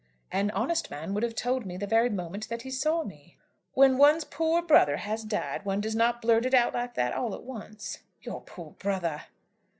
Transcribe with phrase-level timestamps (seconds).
[0.31, 3.37] "An honest man would have told me the very moment that he saw me."
[3.75, 7.43] "When one's poor brother has died, one does not blurt it like that all at
[7.43, 9.25] once." "Your poor brother!"